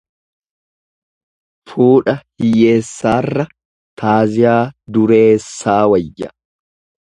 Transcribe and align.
Fuudha 1.73 2.15
hiyyeessaarra 2.41 3.47
taaziyaa 4.03 4.57
dureessaa 4.99 5.81
wayya. 5.97 6.35